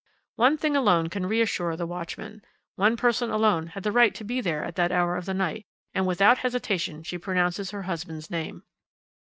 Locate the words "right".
3.91-4.15